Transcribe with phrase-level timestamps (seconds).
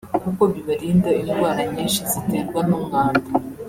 [0.23, 3.27] kuko bibarinda indwara nyinshi ziterwa n’umwanda